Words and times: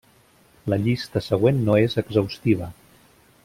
La 0.73 0.79
llista 0.85 1.23
següent 1.27 1.61
no 1.67 1.77
és 1.83 1.97
exhaustiva. 2.05 2.75